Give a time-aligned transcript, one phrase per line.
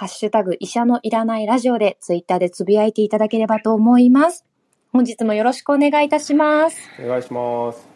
[0.00, 4.46] ハッシュタグ医者のいらないラジオでツイッターでつぶやいていただければと思います。
[4.92, 6.78] 本日もよろしくお願いいたします。
[7.04, 7.88] お願いします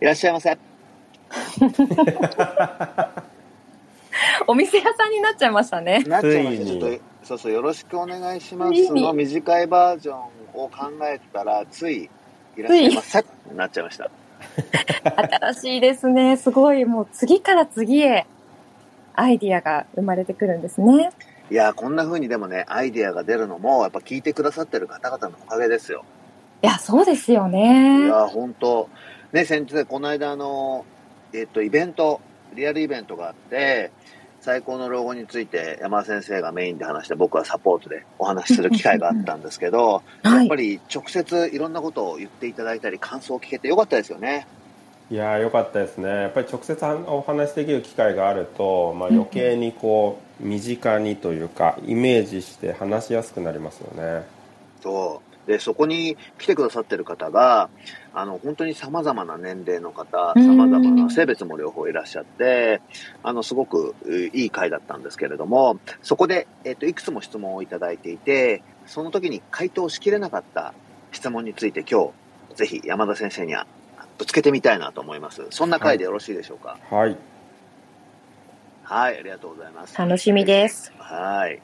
[0.00, 0.56] いらっしゃいませ。
[4.48, 6.02] お店屋さんになっちゃいましたね。
[6.04, 6.64] なっちゃいました。
[6.64, 10.20] ついにちょっと、そうそう、よろしくお願いしまついにすの短いバージョン
[10.54, 12.08] を考えてたら、つい、
[12.56, 13.26] いらっしゃいませ。
[13.54, 14.10] なっちゃいました。
[15.50, 16.38] 新しいですね。
[16.38, 18.24] すごい、もう次から次へ
[19.14, 21.10] アイディアが生まれてくるんですね。
[21.52, 26.02] いやー、こんな風にでもね、アイディアが出るのも、やっぱ聞いてくださってる方々のおかげですよ。
[26.62, 28.08] いや、そうですよいね。
[28.08, 28.88] やー、本当
[29.34, 30.86] ね、先日、この間、あの、
[31.34, 32.22] えっと、イベント、
[32.54, 33.90] リアルイベントがあって、
[34.40, 40.56] 最高の老後について山田先生がメインで話して僕はサポートでお話しする機会があったんですけど、はいやっぱ。
[40.56, 44.48] り直接いろんなことを言っていただいたり感想を聞けてよかったですよね。
[45.12, 46.08] いやーよかったですね。
[46.08, 54.24] やっぱり直接お話しできる機会があると、まあ、余計にこう身近にというかイメージして話しやすくなりますよね。
[54.82, 55.46] そう。
[55.46, 57.68] で、そこに来てくださってる方が、
[58.14, 60.46] あの、本当に様々な年齢の方、うん。
[60.46, 62.80] 様々な性別も両方いらっしゃって、
[63.22, 70.72] あの、すごくういい回だったんですけれども、そこで、えっと、いくつも質問をいただいていて、その時に回答しきれなかった
[71.10, 72.12] 質問について今
[72.50, 73.66] 日、ぜひ山田先生には
[74.18, 75.46] ぶつけてみたいなと思います。
[75.50, 76.78] そんな回でよろしいでしょうか？
[76.90, 77.16] はい
[78.84, 79.96] はい、ありがとうございます。
[79.96, 80.92] 楽しみです。
[80.98, 81.60] はい。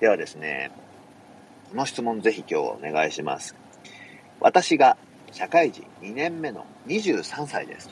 [0.00, 0.70] ではですね、
[1.70, 3.56] この質問ぜひ今日お願いします。
[4.40, 4.96] 私が
[5.32, 7.90] 社会人2年目の23歳です。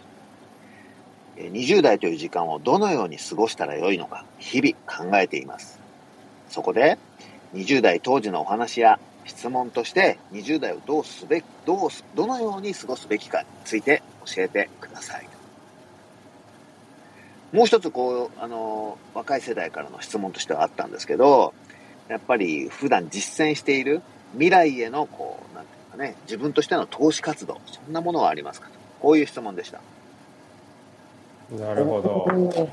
[1.36, 5.80] えー20代という時間をどのように過ごしたらよいのか、日々考えています。
[6.48, 6.98] そこで、
[7.54, 15.28] 20代当時のお話や質問として、20代をどうすべき、どうす、どのように過ごすべきかについて教えてください。
[17.52, 21.52] もう一つこう、あの、若い世代からの質問としてはあったんですけど、
[22.08, 24.02] やっぱり普段実践している
[24.32, 28.74] 未来へのこう、なんていうかね、自分としての投資活動、そんなものはありますかと。
[29.00, 29.80] こういう質問でした。
[31.50, 32.70] なるほど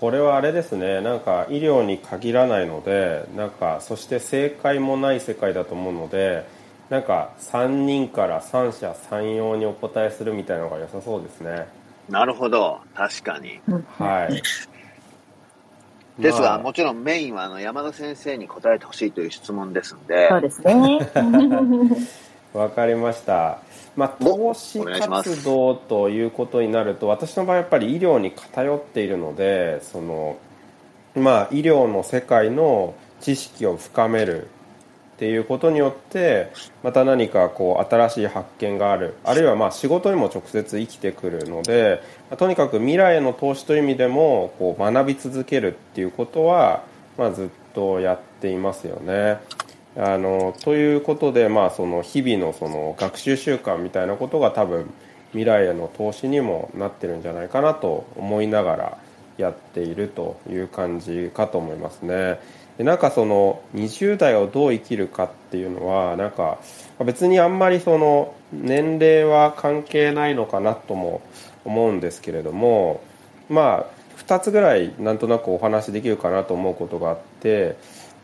[0.00, 6.46] これはあれですねなんか医療に限らないのでなんかそして正解もない世界だと思うので
[6.88, 11.66] なんか3人から三者三様にお答えするみたいなのが良さそうですね
[12.08, 12.80] なるほど。
[12.94, 13.60] 確かに。
[13.98, 14.42] はい
[16.18, 20.98] ですが、まあもちろんメインはあの山田先生に答えてほしいという質問ですんで、そうですね。
[22.54, 23.60] わかりました、
[23.96, 30.38] まあ、お投資活動ということになると私の場合やっぱり医療に偏っているのでその、
[31.14, 34.48] まあ、医療の世界の知識を深める
[35.18, 36.52] っていうことによって
[36.84, 42.00] また何かこう新しい発見があるあるいはまあ仕事にも直接生きてくるので、
[42.30, 46.84] まあとにかく未来への投資という意味でもこう学び続けるっていうことは、
[47.16, 49.38] まあ、ずっとやっていますよね。
[49.96, 54.90] あのということで、まあ、その日々のその学習習慣みたいなことが多分
[55.30, 58.98] 未来への投資にもなってるんじゃないかなと思いながら
[59.38, 62.38] やっているという感じかと思いますね。
[62.78, 66.58] でなんかその20代をどう生きるかっていうのはなんか
[67.04, 71.20] 別にあんまりその年齢は関係ないのかなとも
[71.64, 73.02] 思うんですけれども
[73.48, 73.86] まあ
[74.18, 77.76] 2つぐらいなんとなくお話できるかなと思うことがあって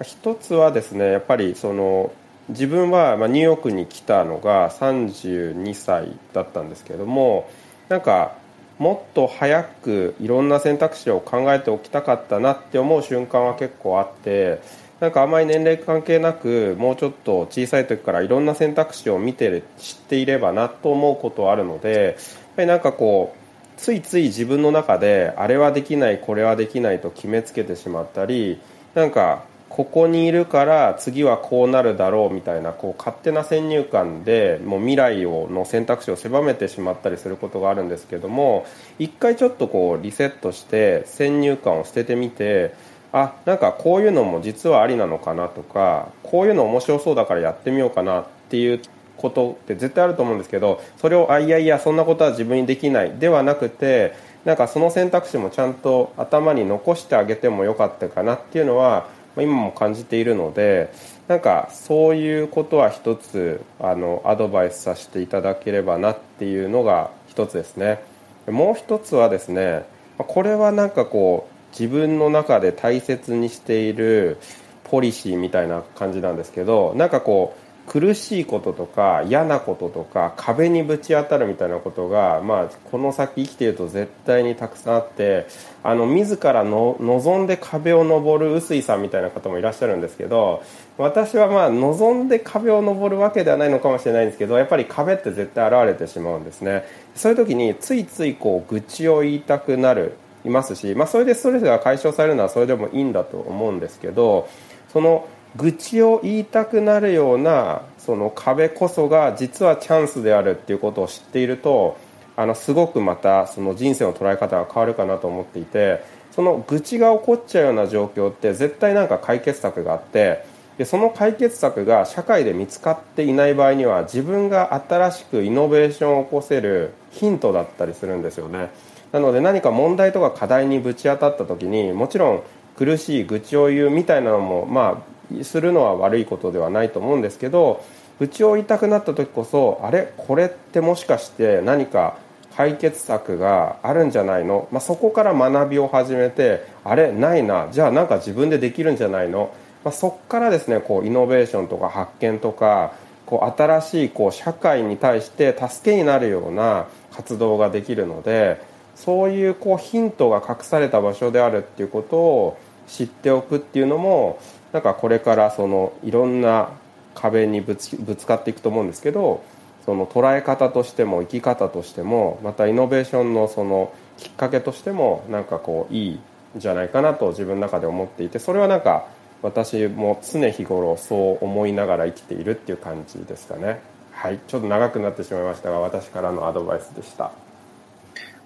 [0.03, 2.13] 一つはですねやっぱりその
[2.49, 7.49] 自分はニューヨークに来たのが32歳だったんですけども
[7.89, 8.37] なんか
[8.79, 14.61] もっと早くいろんな選択肢を考えておきたかったなって思う瞬間は結構あって
[15.01, 22.15] なんかあまり年齢関係なくもうちょっと小さい時からいろんな選択肢を見て知っていればなと思うことはあるのでやっ
[22.57, 28.61] ぱりなんかこうついつい自分の中であれはできないこれはできないと決めつけてしまったり
[28.95, 38.67] なんかここにいるから次はこうなるだろうみたいなこう勝手な先入観でもう未来をの選択肢を狭めてしまったりすることがあるんですけども
[39.01, 42.73] 一回ちょっとこうリセットして先入観を捨ててみて
[43.13, 48.81] あなんかこういうのも実はありなのかなとかこういうの面白そうだからやってみようかなっていう
[49.17, 60.93] ことって絶対あると思うんですけどそれをあいやいやそんなことは自分にできないではなくてなんかその選択肢もちゃんと頭に残してあげてもよかったかなっていうのは、今も感じているので
[61.29, 68.03] なんかそういうことは一つあのアドバイスさせていただければなっていうのが一つですね。
[68.47, 69.85] もう一つはですね
[70.19, 74.37] これはなんかこう自分の中で大切にしている
[74.85, 85.47] ポリシーみたいな感じなんですけどなんかこう苦しいこととか嫌なこととか壁にぶち当たるみたいなことが、まあ、この先生きていると絶対にたくさんあって
[85.83, 90.63] あの自らの望んで壁を登る臼井さんみたいな方もいらっしゃるんですけど
[90.97, 96.85] 私はまあ望んで壁を登るわけではないのかもしれないんですけどやっぱり壁って絶対現れてしまうんですね。
[97.15, 104.49] そういう時についついこう愚痴を言いたくなるいますし、まあ、それでストレスが解消されるのはそれでもいいんだと思うんですけど
[104.93, 111.97] その愚痴を言いたくなるようなその壁こそが実はチャンスであるっていうことを知っていると
[112.37, 116.03] あのすごくまたその人生の捉え方が変わるかなと思っていて
[116.33, 120.45] その愚痴が起こっちゃうような状況って絶対なんか解決策があって
[120.79, 128.71] でその解決策が社会で見つかっていない場合には自分が新しくイノベーションを起こせるヒントだったりするんですよね。
[129.13, 132.43] なので何か問題とか課題にぶち当たった時にもちろん
[132.77, 137.85] 苦しい愚痴を言うみたいなのもまあするのは悪いことではないと思うんですけど
[138.21, 140.13] 愚痴を言いたくなった時こそあれ？
[140.17, 142.17] これってもしかして何か
[142.57, 147.11] 解決策があるんじゃないの、まあ、そこから学びを始めてあれ？
[147.11, 147.69] ないな。
[147.73, 149.53] じゃあなんか自分でできるんじゃないの、
[149.85, 152.93] まあ、そこからですねこうイノベーションとか発見とか
[153.27, 158.63] こう新しいこう社会に対して助けになるような活動ができるので
[158.95, 164.39] そういうこうヒントが隠された場所であるっていうことを知っておくっていうのも
[164.75, 166.71] なんかこれからそのいろんな
[167.15, 169.45] 壁にぶつぶつかっていくと思うんですけど
[169.85, 176.21] その捉え方としても生き方としてもまたイノベーションのそのきっかけとしてもなんかこういいん
[176.57, 179.07] じゃないかなと自分の中で思っていてそれはなんか
[179.43, 183.81] 私も常日頃そう思いながら生きているっていう感じですかね。
[184.11, 184.41] はい。
[184.49, 187.31] ちょっと長くなってしまいましたが私からのアドバイスでした。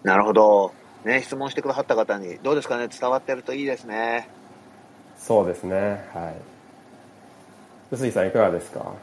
[0.03, 0.75] なるほど。
[1.05, 2.89] ね質問してくださった方にどうですかね？
[2.89, 4.29] 伝わってるといいですね。
[5.19, 6.09] そうですね。
[6.15, 7.95] はい。
[7.95, 8.95] 臼井さんいかがですか？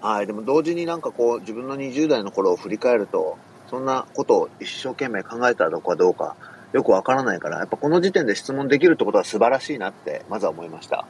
[0.00, 3.38] はいでも同時になんかこう自分の20代の頃を振り返ると
[3.70, 6.36] そんなことを一生懸命考えたのかどうか
[6.72, 11.06] よくわからないからやっぱこの時点で質問できるってことは素晴らしいなってまずは思いました。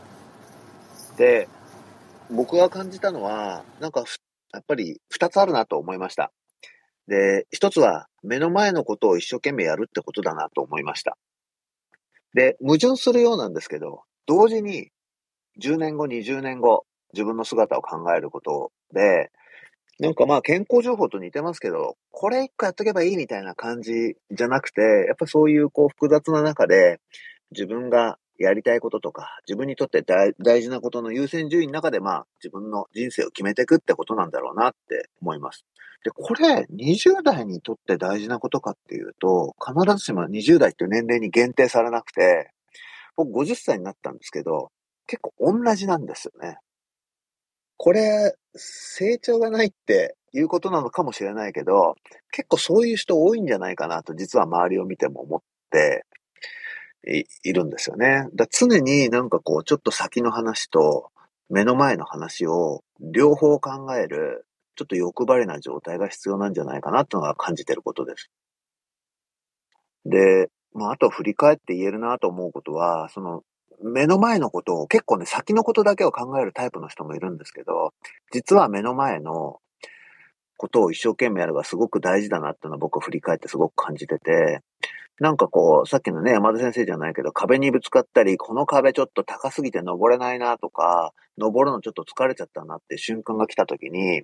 [1.17, 1.49] で
[2.31, 4.05] 僕が感じたのはなんか
[4.53, 6.31] やっぱり2つあるなと思いました。
[7.09, 11.17] で1つは目の前のことを一生懸命やるってことだなと思いました。
[12.33, 14.91] で矛盾するようなんですけど同時に
[15.61, 19.31] 10年後、20年後、自分の姿を考えることで、
[20.01, 27.01] なんかまあ健康情報と似てますけど、これ一個やっとけばいいみたいな感じじゃなくて、やっぱそういうこう複雑な中で
[27.53, 35.65] 自分がやりたいこととか、自分にとって大事なことの優先順位の中でまあ自分の人生を決めていくってことなんだろうなって思います。
[36.03, 42.51] で、これ20代にとって大事なことかっていうと、必ずしも20代っていう年齢に限定されなくて、
[43.17, 44.71] 僕50歳になったんですけど、
[45.07, 45.33] 結構
[45.63, 46.59] 同じなんですよね。
[47.77, 51.97] これ、成長がないっていうことなのかもしれないけど、
[52.31, 55.41] 結構そういう人多いんじゃないかなと実は周りを見ても思っ
[55.71, 56.05] て
[57.43, 58.27] いるんですよね。
[58.35, 61.11] だ常になんかこうちょっと先の話と
[61.51, 68.31] 目の前の話を両方考えるちょっと欲張りな状態が必要なんじゃないかなというのが感じてることです。
[70.07, 73.43] で、まあ、あと振り返って言えるなと思うことは、その、
[73.83, 77.93] 目の前のことを結構ね、先のことだけを考えるタイプの人もいるんですけど、
[78.33, 79.61] 実は目の前の
[80.57, 84.63] ことを一生懸命やるがすごく大事だなっていうのは僕は振り返ってすごく感じてて、
[85.21, 94.23] なんかこう、さっきのね、山田先生じゃないけど、壁にぶつかったり、この壁ちょっと高すぎて登れないなとか、登るのちょっと疲れちゃったなって瞬間が来た時に、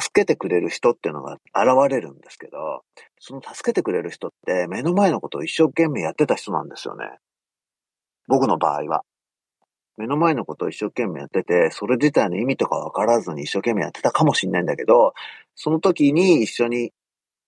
[0.00, 2.82] 助けてくれる人っていうのが現れるんですけど、
[3.18, 7.06] その助けてくれる人って目の前のことを一生懸命やってた人なんですよね。
[8.26, 9.02] 僕の場合は。
[9.96, 15.14] 目の前のことを一生懸命やってて、それ自体の意味とかわからずに一生懸命やってたかもしんないんだけど、
[15.54, 16.92] その時に一緒に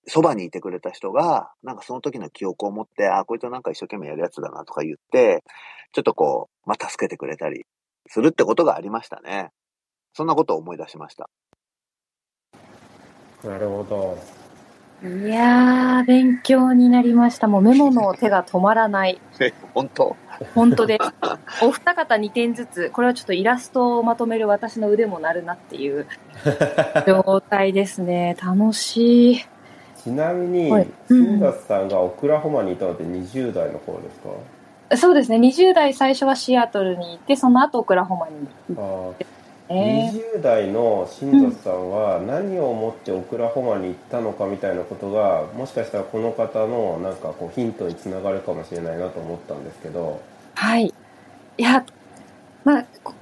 [0.07, 5.43] そばにいてくれた人が、なんかその時の記憶を持って、あ、こいつはなんか一生懸命やるやつだなとか言って、
[5.93, 7.65] ちょっとこう、まあ、助けてくれたり
[8.09, 9.51] するってことがありましたね。
[10.13, 11.29] そんなことを思い出しました。
[13.47, 14.19] なるほど。
[15.03, 17.49] いやー、勉強になりました。
[17.49, 19.21] もうメモの手が止まらない。
[19.41, 20.17] え、本当
[20.55, 21.65] 本当です。
[21.65, 26.07] お二方2点ずつ、これはちょっとイラストをまとめる私の腕も鳴るなっていう
[27.07, 28.37] 状態ですね。
[28.43, 29.47] 楽しい。
[30.03, 34.21] ちなみに、はい、うん、さんがオクラホマにいたのって20代の頃です
[34.91, 34.97] か？
[34.97, 35.39] そうですね。
[35.39, 38.35] 20代最初はシアトルにいて、その後オクラホマに
[38.77, 40.11] あ行って、ー。
[40.11, 50.21] 20代の新里さんは何を思ってオクラホマに行ったのかみたいなことがもしかしたらこの方のなんかこうヒントにつながるかもしれないなと思ったんですけど。
[50.55, 50.93] はい。
[51.59, 51.85] いや、
[52.65, 53.15] まあ、こ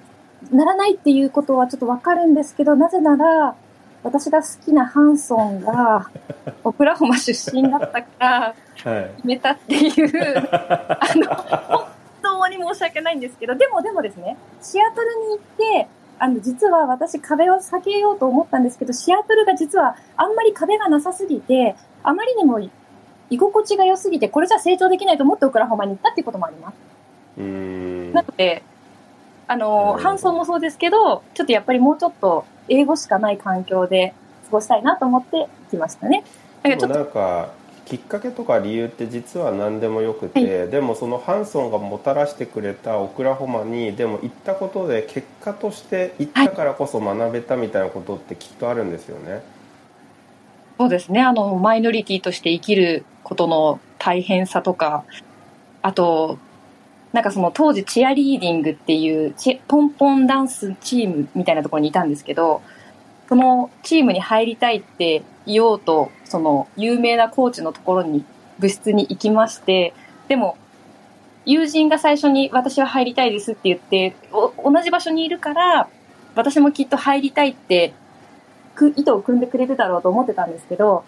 [0.50, 3.54] ならないっていうことはちょっとわかるんですけど、なぜなら、
[4.02, 6.10] 私が好きなハンソンが、
[6.64, 9.10] オクラホマ出身だったから、はい。
[9.16, 11.34] 決めたっていう、 あの、
[11.78, 11.86] 本
[12.22, 15.88] 当に申し訳ないんですけど、でもでもですね、シアトルに行って、
[16.24, 22.60] あの、実は私壁を避けようと思ったんですけど、シアトルが実はあんまり壁がなさすぎて、あまりにも
[23.28, 27.40] 居心地が良すぎて、これじゃ成長できないと思ってオクラホマに行ったっていうこともあります。
[28.14, 28.62] なので、
[29.48, 34.14] あの、なるほどハンソンもそうですけど、ちょっとやっぱりもうちょっと英語しかない環境で
[34.46, 36.24] 過ごしたいなと思って来ましたね。
[36.62, 37.50] だからちょっと、なんか
[37.84, 49.42] きっかけとか理由って実は何でもよくて、でもそのハンソンがもたらしてくれたオクラホマにでも行ったことで結果として行ったからこそ学べたみたいなことってきっとあるんですよね。
[50.78, 55.04] そうですね、あの、マイノリティとして生きることの大変さとか、
[55.82, 56.38] あと、
[57.12, 59.34] なんかその当時チアリーディングっていう
[59.68, 62.60] ポンポンダンスチームみたいなところにいたんですけど、
[63.28, 68.24] そのチームに入りたいって言おうと、その有名なコーチのところに
[68.58, 69.94] 部室に行きまして、
[70.28, 70.56] でも、
[71.46, 75.88] 友人が最初に私は入りたいですって言って、同じ場所にいるから、
[76.34, 77.92] 私もきっと入りたいって
[78.96, 81.04] 意図を組んでくれるだろうと思ってたんですけど、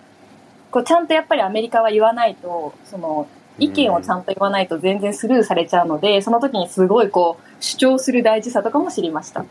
[0.70, 3.26] こうちゃんとやっぱりアメリカは言わないと、その
[3.58, 9.44] 意見をちゃんと言わないと全然スルーされちゃうので、その時にすごいこう主張する大事さとかも知りました。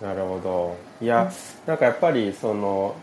[0.00, 1.32] なるほどいや
[1.66, 2.94] なんかやっぱりその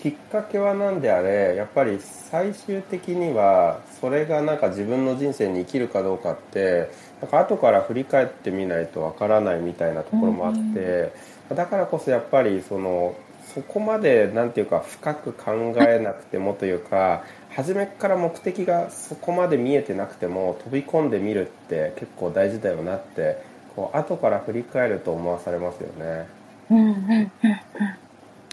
[0.00, 11.12] きっかけは何であれやっぱり最終的にはそれがなんか自分の人生に生きるかどうかってなんか後から振り返ってみないとわからないみたいなところもあって、
[11.54, 13.16] だからこそやっぱりその
[13.54, 23.42] そこまでなんていうか深く考えなくてもというか初めから目的がそこまで見えてなくても飛び込んでみるって結構大事だよなって
[23.74, 26.35] こう後から振り返ると思わされますよね。
[26.70, 27.30] うんうんうん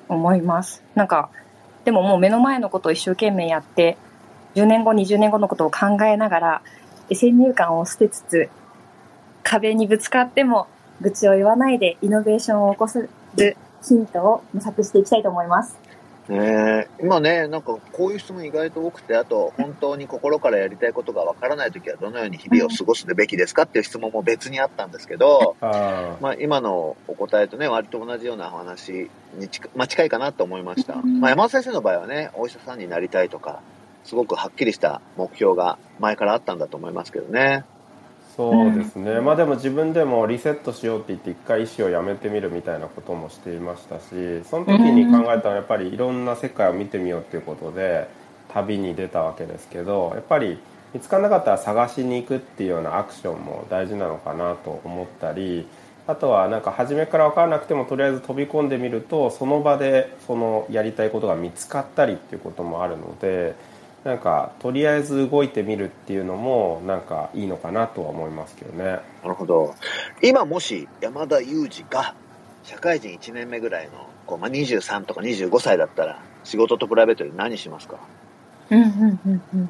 [0.09, 0.83] 思います。
[0.95, 1.29] なんか、
[1.85, 3.97] でももう目の前のことを一生懸命やって、
[4.55, 6.61] 10年後、20年後のことを考えながら、
[7.11, 8.49] 先入観を捨てつつ、
[9.43, 10.67] 壁にぶつかっても
[11.01, 13.09] 愚痴を言わないでイノベーションを起こす
[13.83, 15.77] ヒントを模索していきたいと思います。
[16.29, 30.93] ねえ今ね、なんかこういう質問意外と多くて、あと本当に心からやりたいことがわからないときはどのように日々を過ごすべきですかっていう質問も別にあったんですけど、あまあ今のお答えとね、割と同じようなお話に近,、まあ、近いかなと思いました。
[30.93, 33.61] うんまあ山田先生の場合はね、お医者さんになりたいとか、
[34.05, 37.65] すごくはっきりした目標が前からあったんだと思いますけどね。
[38.35, 48.07] そうですね、まあでも自分でもリセットしようって言って一回医師を辞めてみるみたいなこともしていましたしその時に考えたのはやっぱりいろんな世界を見てみようっていうことで
[48.49, 50.57] 旅に出たわけですけどやっぱり
[50.95, 55.67] 見つからなかったら探しに行くっていうようなアクションも大事なのかなと思ったり
[56.07, 63.55] あとはなんか初めから分からなくてもとりあえず飛び込んでみるとその場でそのやりたいことが見つかったりっていうこともあるので
[64.03, 68.99] なんかとりあえず動いてみるっていうのもなんかいいのかなとは思いますけどね。
[69.23, 69.73] なるほど。
[70.21, 72.13] 今もし山田裕二が
[72.63, 77.97] 社会人1年目ぐらいのこう、まあ、23とか25歳だったら仕事と比べて何しますか？
[78.71, 79.69] うんうんうんうん。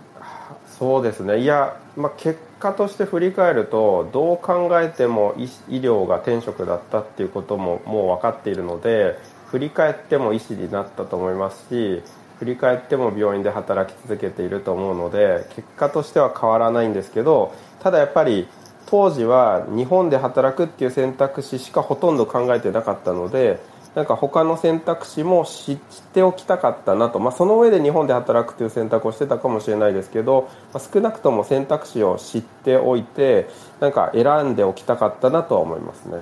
[0.67, 12.01] そうですねいや、まあ、結果として振り返るとどう考えても医医療が天職だったっていうことももう分かっているので振り返っても医師になったと思いますし
[12.43, 18.47] 振り返っても病院で働き続けていると思うので結果としては変わらないんですけどただやっぱり
[18.85, 23.61] 当時は日本で働くっていう選択肢しかほとんど考えてなかったので
[23.95, 25.77] なんか他の選択肢も知っ
[26.13, 33.47] ておきたかったなと、まあ、その上で日本で働くという選択をしてたかもしれないですけど、まあ、少なくとも選択肢を知っておいて
[33.79, 36.17] なんか選んでおきたかったなとは思いますね。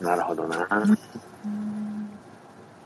[0.00, 0.68] なるほどな。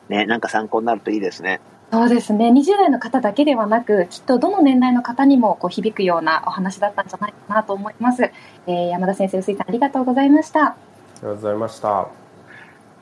[0.09, 1.61] ね、なんか参考になるといいですね。
[1.91, 2.51] そうですね。
[2.51, 8.25] 20代の方だけではなく、きっとどの年代の方にもこう響くようなお話だったんじゃないかなと思います。
[8.25, 10.61] えー山田先生、臼井さん、ありがとうございました。
[10.67, 10.77] あ
[11.17, 11.89] りがとうございました。
[11.89, 12.09] は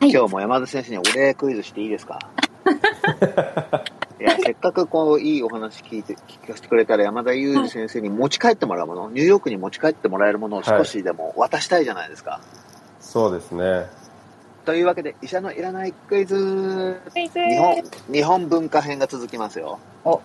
[0.02, 2.18] い今日も山田先生にお礼クイズしていいですか？
[4.20, 12.40] いや、せっかくこう、いいお話聞いて、聞かせてくれたら山田裕二先生に持ち帰ってもらうもの、ニューヨークに持ち帰ってもらえるものを少しでも渡したいじゃないですか。
[13.00, 13.86] そうですね。
[14.66, 17.00] というわけで、医者のいらないクイズ。
[17.12, 17.82] クイズ日本、
[18.12, 19.78] 日本文化編が続きますよ。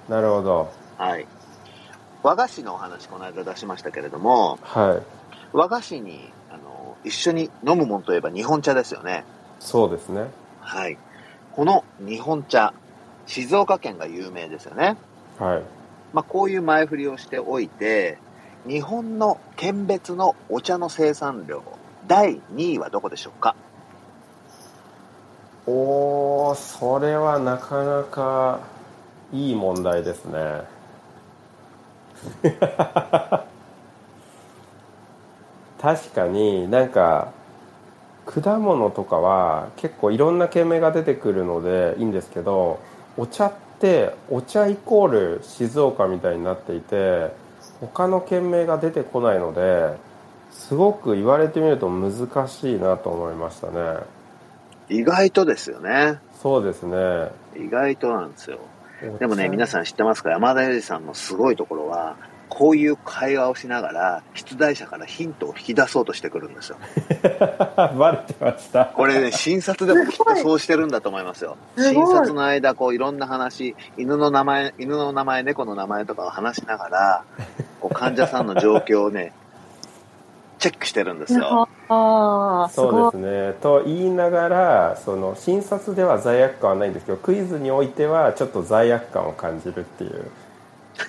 [0.09, 0.71] なるほど。
[0.97, 1.27] はい。
[2.23, 5.55] 和菓子のお話、この間出しましたけれども、はい。
[5.55, 9.25] 和菓子にあの一緒に飲むものといえば日本茶ですよね。
[9.59, 10.25] そうですね。
[10.59, 10.97] はい。
[11.53, 12.73] この日本茶、
[13.27, 14.97] 静岡県が有名ですよね。
[15.37, 15.63] はい。
[16.13, 18.17] まあ、こういう前振りをしておいて、
[18.67, 21.61] 日本の県別のお茶の生産量、
[22.07, 23.55] 第2位はどこでしょうか？
[25.67, 28.59] おー、それはなかなか
[29.31, 30.63] いい問題ですね。
[35.81, 37.31] 確かになんか
[38.25, 42.79] 果物とかは結構いろんな県名が出てくるのでいいんですけど
[43.17, 47.31] お茶ってお茶イコール静岡みたいになっていて
[47.79, 49.97] 他の県名が出てこないので
[50.51, 54.20] すごく言われてみると難しいなと思いましたね
[54.91, 56.19] 意外とですよね。
[56.41, 58.59] そうですね意外となんですよ。
[59.19, 60.29] でもね、皆さん知ってますか？
[60.29, 62.17] 山田裕二さんのすごいところは、
[62.49, 66.77] こういう会話をしながら、出題者からヒントを引き出そうとしてくるんですよ。
[67.97, 71.55] バレてましたこれね、診察でもきっとそうしてるんだと思いますよ。
[71.77, 77.23] す診察の間、こういろんな話、犬の名前、犬の名前、猫の名前とかを話しながら、
[77.79, 79.31] こう患者さんの状況をね、
[80.61, 81.67] チェックしてるんですよ。
[81.89, 83.11] あそう。
[83.11, 90.31] ですねと言いながらその診察では罪悪感はないんですけどクイズにおいてはちょっと罪悪感を感じるっていう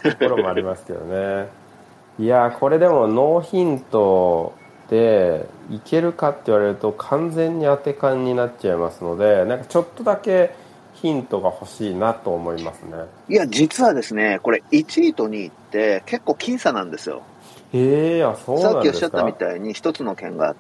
[0.03, 1.49] ところもありますけどね
[2.19, 4.55] いやーこれでもノーヒント
[4.89, 10.55] でいけるかって言われると完全に当て感になっちゃいますのでなんかちょっとだけ
[10.95, 12.93] ヒントが欲しいなと思いますね
[13.29, 17.23] いや、実はですね、これ1位と2位って結構僅差なんですよ。
[17.73, 20.55] へえあそうさっきおっしゃったみたいに一つの県が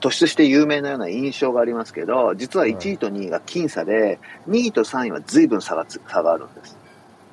[0.00, 6.76] 突出して有名なような印象がありますけど、実は1位と2位が僅差で、2位と3位は随分差がつ差があるんです。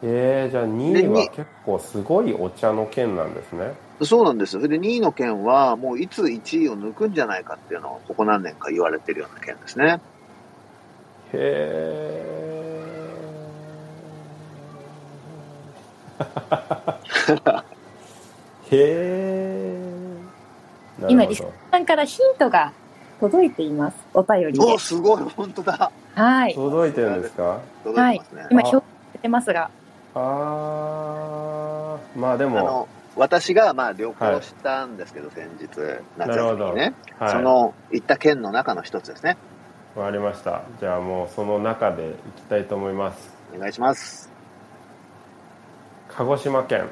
[0.01, 4.61] えー、じゃあ2位は結構すごいお茶の県なんですねそうなんですよ。
[4.61, 9.99] それで2位の県はもういつ1位を抜くんじゃないかっていうのをここ何年か言われてるような県ですね。
[11.33, 12.19] へ
[16.13, 17.63] え。
[18.71, 19.77] へ
[20.99, 21.01] え。
[21.01, 21.43] な今、リス。
[21.71, 22.71] さんからヒントが
[23.19, 23.97] 届いています。
[24.13, 24.59] お便りで。
[24.63, 25.91] おすごい、本当だ。
[26.15, 26.53] はい。
[26.53, 27.59] 届いてるんですか？
[27.83, 28.21] 届い。
[28.51, 29.69] 今、表示されてますが。
[30.15, 35.67] あー、まあでも、あの、私がまあ旅行したんですけど、先日、
[36.17, 37.31] 夏休みにね、はい。
[37.31, 39.37] その行った県の中の一つですね。
[39.95, 40.61] わかりました。
[40.79, 43.33] じゃあもうその中で行きたいと思います。
[43.55, 44.29] お願いします。
[46.09, 46.87] 鹿児島県。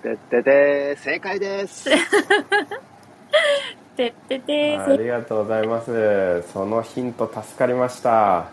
[0.00, 1.90] てってて、正解です。
[3.96, 6.42] てっててありがとうございます。
[6.52, 8.48] そのヒント助かりました。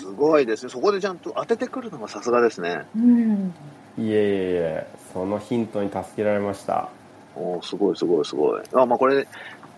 [0.00, 0.70] すごいですね。
[0.70, 2.86] そこでちゃんと当ててくるのがさすがですね。
[2.96, 3.54] うん。
[3.98, 6.88] いえいえいえ、そのヒントに助けられました。
[7.36, 8.62] おーすごいすごいすごい。
[8.72, 9.28] あ、まあこれで、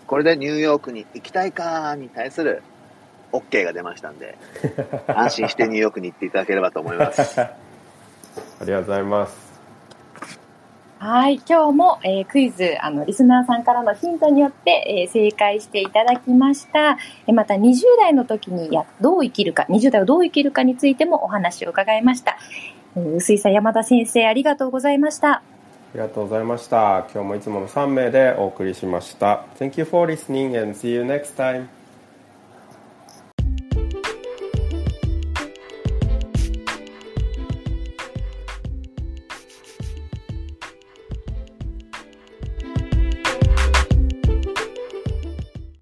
[0.07, 2.63] これでニューヨークに行きたいかに対する
[3.31, 4.37] OK が出ましたんで、
[5.07, 7.39] 安心してニューヨークに行っていただければと思います。
[7.41, 7.51] あ
[8.61, 9.50] りがとうございます。
[11.01, 11.41] はい。
[11.49, 16.99] 今日も、えークイズ、あの、リスナーさんからのヒントによって、えー正解していただきました。
[17.25, 22.37] えーまた、20代の時にや、どう生きるか、20代をどう生きるかについてもお話を伺いました。
[22.95, 25.31] えー薄井さん山田先生、ありがとうございました。
[25.31, 25.41] あ
[25.95, 27.07] りがとうございました。
[27.11, 29.45] 今日もいつもの3名でお送りしました。
[29.57, 31.80] Thank you for listening and see you next time.